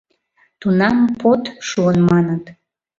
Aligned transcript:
Тунам 0.59 0.97
под 1.19 1.41
шуын 1.67 1.97
маныт. 2.09 2.43